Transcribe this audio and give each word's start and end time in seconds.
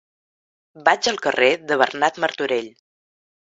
Vaig 0.87 1.11
al 1.11 1.21
carrer 1.27 1.51
de 1.73 1.79
Bernat 1.85 2.21
Martorell. 2.27 2.75